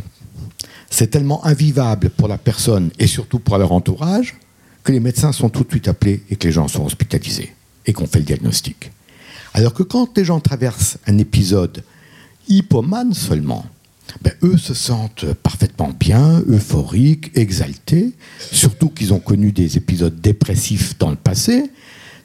c'est 0.91 1.09
tellement 1.09 1.45
invivable 1.47 2.11
pour 2.11 2.29
la 2.29 2.39
personne 2.39 2.91
et 2.99 3.07
surtout 3.07 3.39
pour 3.39 3.57
leur 3.59 3.73
entourage 3.73 4.35
que 4.83 4.93
les 4.93 5.01
médecins 5.01 5.33
sont 5.33 5.49
tout 5.49 5.63
de 5.65 5.71
suite 5.71 5.89
appelés 5.89 6.23
et 6.31 6.37
que 6.37 6.49
les 6.49 6.53
gens 6.53 6.69
sont 6.69 6.85
hospitalisés 6.85 7.55
et 7.87 7.93
qu'on 7.93 8.07
fait 8.07 8.19
le 8.19 8.25
diagnostic. 8.25 8.91
Alors 9.55 9.75
que 9.75 9.83
quand 9.83 10.17
les 10.17 10.25
gens 10.25 10.41
traversent 10.41 10.99
un 11.07 11.19
épisode 11.19 11.85
hypomane 12.49 13.15
seulement, 13.15 13.65
ben, 14.23 14.33
eux 14.43 14.57
se 14.57 14.75
sentent 14.75 15.27
parfaitement 15.43 15.93
bien, 15.99 16.43
euphoriques, 16.49 17.31
exaltés, 17.35 18.13
surtout 18.53 18.89
qu'ils 18.89 19.13
ont 19.13 19.19
connu 19.19 19.53
des 19.53 19.77
épisodes 19.77 20.21
dépressifs 20.21 20.99
dans 20.99 21.11
le 21.11 21.17
passé. 21.17 21.71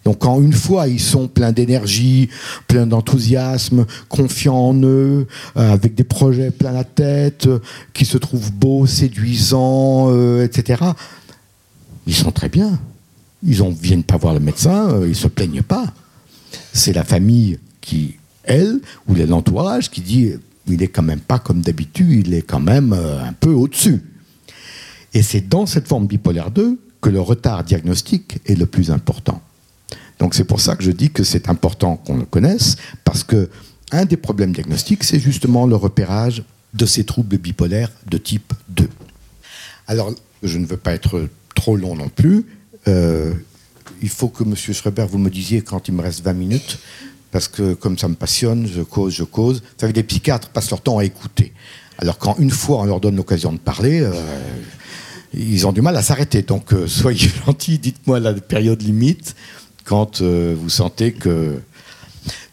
Donc 0.05 0.19
quand 0.19 0.39
une 0.39 0.53
fois 0.53 0.87
ils 0.87 0.99
sont 0.99 1.27
pleins 1.27 1.51
d'énergie, 1.51 2.29
pleins 2.67 2.85
d'enthousiasme, 2.85 3.85
confiants 4.07 4.69
en 4.69 4.75
eux, 4.83 5.27
euh, 5.57 5.73
avec 5.73 5.95
des 5.95 6.03
projets 6.03 6.51
plein 6.51 6.71
la 6.71 6.83
tête, 6.83 7.49
qui 7.93 8.05
se 8.05 8.17
trouvent 8.17 8.51
beaux, 8.51 8.85
séduisants, 8.85 10.07
euh, 10.09 10.45
etc., 10.45 10.83
ils 12.07 12.15
sont 12.15 12.31
très 12.31 12.49
bien. 12.49 12.79
Ils 13.43 13.63
ne 13.63 13.73
viennent 13.73 14.03
pas 14.03 14.17
voir 14.17 14.35
le 14.35 14.39
médecin, 14.39 14.89
euh, 14.89 15.05
ils 15.05 15.09
ne 15.09 15.13
se 15.15 15.27
plaignent 15.27 15.63
pas. 15.63 15.87
C'est 16.71 16.93
la 16.93 17.03
famille 17.03 17.57
qui, 17.81 18.15
elle, 18.43 18.79
ou 19.07 19.15
l'entourage 19.15 19.89
qui 19.89 20.01
dit 20.01 20.33
il 20.67 20.77
n'est 20.77 20.87
quand 20.87 21.03
même 21.03 21.19
pas 21.19 21.39
comme 21.39 21.61
d'habitude, 21.61 22.27
il 22.27 22.33
est 22.33 22.41
quand 22.41 22.59
même 22.59 22.93
euh, 22.93 23.23
un 23.23 23.33
peu 23.33 23.51
au-dessus. 23.51 24.01
Et 25.13 25.21
c'est 25.21 25.47
dans 25.47 25.65
cette 25.65 25.87
forme 25.87 26.07
bipolaire 26.07 26.51
2 26.51 26.79
que 27.01 27.09
le 27.09 27.21
retard 27.21 27.63
diagnostique 27.63 28.39
est 28.45 28.55
le 28.55 28.65
plus 28.65 28.91
important. 28.91 29.41
Donc 30.19 30.33
c'est 30.33 30.43
pour 30.43 30.59
ça 30.59 30.75
que 30.75 30.83
je 30.83 30.91
dis 30.91 31.11
que 31.11 31.23
c'est 31.23 31.49
important 31.49 31.97
qu'on 31.97 32.17
le 32.17 32.25
connaisse, 32.25 32.77
parce 33.03 33.23
que 33.23 33.49
un 33.91 34.05
des 34.05 34.17
problèmes 34.17 34.51
diagnostiques, 34.51 35.03
c'est 35.03 35.19
justement 35.19 35.67
le 35.67 35.75
repérage 35.75 36.43
de 36.73 36.85
ces 36.85 37.03
troubles 37.03 37.37
bipolaires 37.37 37.91
de 38.09 38.17
type 38.17 38.53
2. 38.69 38.89
Alors, 39.87 40.13
je 40.43 40.57
ne 40.57 40.65
veux 40.65 40.77
pas 40.77 40.93
être 40.93 41.29
trop 41.53 41.77
long 41.77 41.95
non 41.95 42.09
plus. 42.09 42.45
Euh, 42.87 43.33
il 44.01 44.09
faut 44.09 44.27
que 44.27 44.43
M. 44.43 44.55
Schreiber, 44.55 45.05
vous 45.09 45.17
me 45.17 45.29
disiez 45.29 45.61
quand 45.61 45.87
il 45.87 45.93
me 45.93 46.01
reste 46.01 46.23
20 46.23 46.33
minutes, 46.33 46.79
parce 47.35 47.49
que 47.49 47.73
comme 47.73 47.97
ça 47.97 48.07
me 48.07 48.15
passionne, 48.15 48.65
je 48.65 48.81
cause, 48.81 49.13
je 49.13 49.25
cause. 49.25 49.57
Vous 49.57 49.79
savez, 49.81 49.91
les 49.91 50.03
psychiatres 50.03 50.47
passent 50.47 50.69
leur 50.69 50.79
temps 50.79 50.99
à 50.99 51.03
écouter. 51.03 51.51
Alors 51.97 52.17
quand 52.17 52.37
une 52.39 52.49
fois 52.49 52.79
on 52.79 52.85
leur 52.85 53.01
donne 53.01 53.17
l'occasion 53.17 53.51
de 53.51 53.57
parler, 53.57 53.99
euh, 53.99 54.13
ils 55.33 55.67
ont 55.67 55.73
du 55.73 55.81
mal 55.81 55.97
à 55.97 56.01
s'arrêter. 56.01 56.43
Donc 56.43 56.71
euh, 56.71 56.87
soyez 57.01 57.29
gentils, 57.45 57.77
dites-moi 57.77 58.21
la 58.21 58.33
période 58.35 58.81
limite 58.81 59.35
quand 59.83 60.21
euh, 60.21 60.55
vous 60.57 60.69
sentez 60.69 61.11
que... 61.11 61.59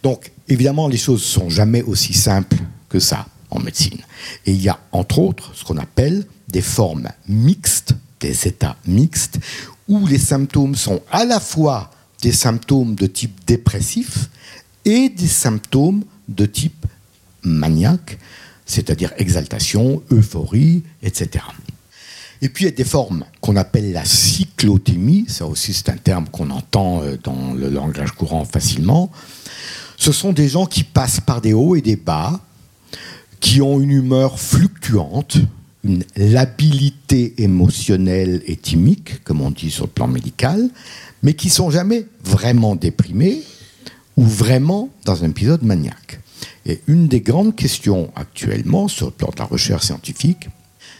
Donc 0.02 0.32
évidemment, 0.48 0.88
les 0.88 0.96
choses 0.96 1.22
sont 1.22 1.48
jamais 1.48 1.82
aussi 1.82 2.12
simples 2.12 2.56
que 2.88 2.98
ça 2.98 3.26
en 3.50 3.60
médecine. 3.60 4.00
Et 4.46 4.50
il 4.50 4.60
y 4.60 4.68
a 4.68 4.80
entre 4.90 5.20
autres 5.20 5.52
ce 5.54 5.62
qu'on 5.62 5.78
appelle 5.78 6.26
des 6.48 6.60
formes 6.60 7.08
mixtes, 7.28 7.94
des 8.18 8.48
états 8.48 8.74
mixtes, 8.84 9.38
où 9.86 10.08
les 10.08 10.18
symptômes 10.18 10.74
sont 10.74 11.02
à 11.12 11.24
la 11.24 11.38
fois 11.38 11.92
des 12.20 12.32
symptômes 12.32 12.96
de 12.96 13.06
type 13.06 13.44
dépressif, 13.46 14.28
et 14.84 15.08
des 15.08 15.28
symptômes 15.28 16.04
de 16.28 16.46
type 16.46 16.86
maniaque, 17.42 18.18
c'est-à-dire 18.66 19.12
exaltation, 19.18 20.02
euphorie, 20.10 20.82
etc. 21.02 21.44
Et 22.40 22.48
puis 22.48 22.64
il 22.64 22.68
y 22.68 22.72
a 22.72 22.76
des 22.76 22.84
formes 22.84 23.24
qu'on 23.40 23.56
appelle 23.56 23.92
la 23.92 24.04
cyclothymie, 24.04 25.26
ça 25.28 25.46
aussi 25.46 25.72
c'est 25.72 25.90
un 25.90 25.96
terme 25.96 26.26
qu'on 26.28 26.50
entend 26.50 27.02
euh, 27.02 27.16
dans 27.22 27.54
le 27.54 27.68
langage 27.68 28.12
courant 28.12 28.44
facilement. 28.44 29.10
Ce 29.96 30.10
sont 30.10 30.32
des 30.32 30.48
gens 30.48 30.66
qui 30.66 30.82
passent 30.82 31.20
par 31.20 31.40
des 31.40 31.52
hauts 31.52 31.76
et 31.76 31.80
des 31.80 31.96
bas, 31.96 32.40
qui 33.38 33.62
ont 33.62 33.80
une 33.80 33.92
humeur 33.92 34.40
fluctuante, 34.40 35.38
une 35.84 36.04
labilité 36.16 37.34
émotionnelle 37.38 38.42
et 38.46 38.56
thymique, 38.56 39.22
comme 39.22 39.40
on 39.40 39.50
dit 39.50 39.70
sur 39.70 39.84
le 39.84 39.90
plan 39.90 40.08
médical, 40.08 40.68
mais 41.22 41.34
qui 41.34 41.50
sont 41.50 41.70
jamais 41.70 42.06
vraiment 42.24 42.74
déprimés 42.74 43.42
ou 44.16 44.24
vraiment 44.24 44.90
dans 45.04 45.24
un 45.24 45.30
épisode 45.30 45.62
maniaque. 45.62 46.20
Et 46.66 46.80
une 46.86 47.08
des 47.08 47.20
grandes 47.20 47.56
questions 47.56 48.10
actuellement 48.14 48.88
sur 48.88 49.06
le 49.06 49.12
plan 49.12 49.30
de 49.30 49.38
la 49.38 49.44
recherche 49.44 49.86
scientifique, 49.86 50.48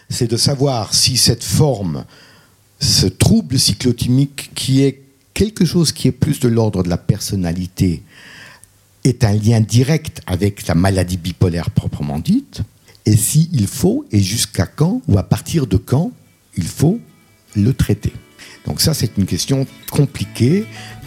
c'est 0.09 0.31
de 0.31 0.37
savoir 0.37 0.95
si 0.95 1.17
cette 1.17 1.45
forme, 1.45 2.05
ce 2.81 3.07
trouble 3.07 3.59
cyclotimique 3.59 4.51
qui 4.55 4.83
est 4.83 5.01
quelque 5.35 5.65
chose 5.65 5.93
qui 5.93 6.09
est 6.09 6.13
plus 6.13 6.41
de 6.41 6.49
l'ordre 6.49 6.83
de 6.83 6.89
la 6.89 6.99
personnalité, 6.99 8.03
est 9.05 9.25
un 9.25 9.33
lien 9.33 9.61
direct 9.61 10.21
avec 10.27 10.67
la 10.67 10.75
maladie 10.75 11.17
bipolaire 11.17 11.71
proprement 11.71 12.19
dite, 12.19 12.63
et 13.05 13.17
s'il 13.17 13.67
faut, 13.67 14.05
et 14.13 14.21
jusqu'à 14.21 14.67
quand, 14.67 15.03
ou 15.09 15.19
à 15.19 15.25
partir 15.25 15.67
de 15.67 15.77
quand, 15.77 16.13
il 16.57 16.67
faut 16.67 17.01
le 17.57 17.73
traiter. 17.73 18.13
Donc 18.67 18.81
ça, 18.81 18.95
c'est 18.95 19.17
une 19.17 19.27
question 19.27 19.67
compliquée 19.91 20.67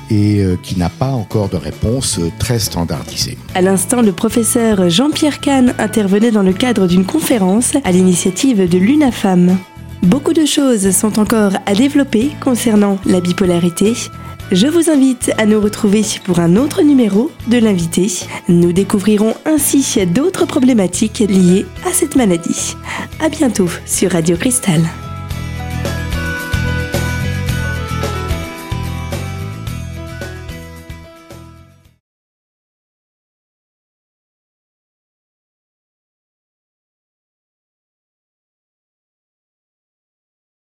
et 0.10 0.42
euh, 0.42 0.58
qui 0.62 0.78
n'a 0.78 0.90
pas 0.90 1.12
encore 1.12 1.50
de 1.50 1.58
réponse 1.58 2.20
euh, 2.20 2.32
très 2.40 2.60
standardisée. 2.60 3.38
À 3.54 3.62
l'instant, 3.62 4.02
le 4.02 4.12
professeur 4.12 4.90
Jean-Pierre 4.90 5.40
Kahn 5.40 5.74
intervenait 5.80 6.32
dans 6.32 6.44
le 6.44 6.54
cadre 6.54 6.88
d'une 6.88 7.06
conférence 7.06 7.74
à 7.84 7.92
l'initiative 7.92 8.70
de 8.70 8.78
l'UNAFAM. 8.78 9.58
Beaucoup 10.04 10.34
de 10.34 10.46
choses 10.46 10.92
sont 10.92 11.20
encore 11.20 11.54
à 11.66 11.74
développer 11.74 12.32
concernant 12.40 13.00
la 13.06 13.22
bipolarité. 13.22 13.94
Je 14.52 14.68
vous 14.68 14.92
invite 14.92 15.32
à 15.40 15.48
nous 15.48 15.60
retrouver 15.60 16.04
pour 16.24 16.40
un 16.40 16.56
autre 16.56 16.84
numéro 16.84 17.32
de 17.48 17.58
l'invité. 17.58 18.12
Nous 18.48 18.74
découvrirons 18.74 19.34
ainsi 19.46 20.06
d'autres 20.06 20.46
problématiques 20.46 21.24
liées 21.28 21.66
à 21.88 21.92
cette 21.92 22.16
maladie. 22.16 22.76
À 23.20 23.30
bientôt 23.30 23.70
sur 23.86 24.12
Radio 24.12 24.38
Cristal. 24.38 24.82